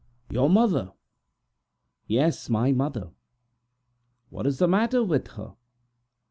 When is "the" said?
4.57-4.67